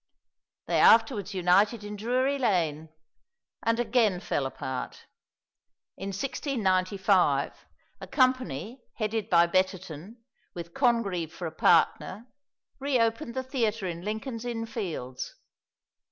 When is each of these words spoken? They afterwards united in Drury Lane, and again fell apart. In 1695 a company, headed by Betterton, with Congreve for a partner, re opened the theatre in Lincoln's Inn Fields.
They 0.65 0.79
afterwards 0.79 1.35
united 1.35 1.83
in 1.83 1.95
Drury 1.95 2.39
Lane, 2.39 2.89
and 3.61 3.79
again 3.79 4.19
fell 4.19 4.47
apart. 4.47 5.05
In 5.95 6.07
1695 6.07 7.53
a 8.01 8.07
company, 8.07 8.81
headed 8.95 9.29
by 9.29 9.45
Betterton, 9.45 10.23
with 10.55 10.73
Congreve 10.73 11.31
for 11.31 11.45
a 11.45 11.51
partner, 11.51 12.25
re 12.79 12.99
opened 12.99 13.35
the 13.35 13.43
theatre 13.43 13.85
in 13.85 14.01
Lincoln's 14.01 14.43
Inn 14.43 14.65
Fields. 14.65 15.35